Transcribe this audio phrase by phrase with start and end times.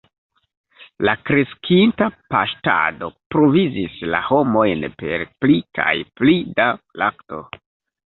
[1.07, 6.71] La kreskinta paŝtado provizis la homojn per pli kaj pli da
[7.07, 7.49] lakto.